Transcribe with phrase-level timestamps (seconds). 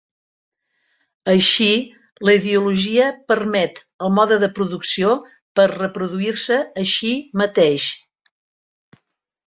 [1.33, 1.67] Així,
[2.29, 5.15] la ideologia permet el mode de producció
[5.61, 7.91] per reproduir-se així mateix.